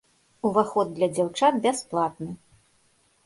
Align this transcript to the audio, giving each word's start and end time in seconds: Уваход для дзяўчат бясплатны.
Уваход 0.49 0.87
для 0.97 1.09
дзяўчат 1.17 1.61
бясплатны. 1.65 2.31